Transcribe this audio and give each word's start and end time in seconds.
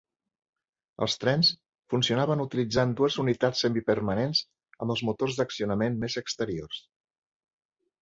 Els 1.05 1.17
trens 1.23 1.51
funcionaven 1.95 2.41
utilitzant 2.47 2.95
dues 3.03 3.19
unitats 3.25 3.63
semipermanents, 3.67 4.43
amb 4.83 4.97
els 4.97 5.07
motors 5.13 5.41
d'accionament 5.43 6.03
més 6.07 6.21
exteriors. 6.27 6.85